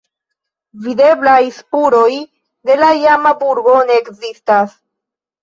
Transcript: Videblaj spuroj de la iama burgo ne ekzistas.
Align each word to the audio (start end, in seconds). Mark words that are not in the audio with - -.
Videblaj 0.85 1.43
spuroj 1.57 2.07
de 2.71 2.79
la 2.81 2.89
iama 3.03 3.35
burgo 3.45 3.77
ne 3.93 4.01
ekzistas. 4.03 4.75